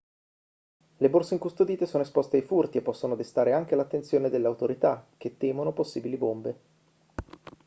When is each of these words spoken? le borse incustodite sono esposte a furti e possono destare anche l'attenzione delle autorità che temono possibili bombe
le 0.97 1.09
borse 1.11 1.35
incustodite 1.35 1.85
sono 1.85 2.01
esposte 2.01 2.39
a 2.39 2.41
furti 2.41 2.79
e 2.79 2.81
possono 2.81 3.13
destare 3.13 3.53
anche 3.53 3.75
l'attenzione 3.75 4.31
delle 4.31 4.47
autorità 4.47 5.05
che 5.15 5.37
temono 5.37 5.73
possibili 5.73 6.17
bombe 6.17 6.59